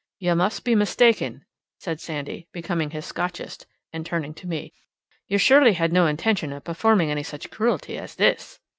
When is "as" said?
7.99-8.15